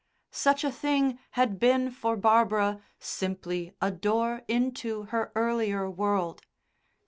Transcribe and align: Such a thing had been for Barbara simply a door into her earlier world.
Such 0.31 0.63
a 0.63 0.71
thing 0.71 1.19
had 1.37 1.59
been 1.59 1.91
for 1.91 2.17
Barbara 2.17 2.81
simply 2.97 3.75
a 3.79 3.91
door 3.91 4.41
into 4.47 5.03
her 5.03 5.31
earlier 5.35 5.91
world. 5.91 6.41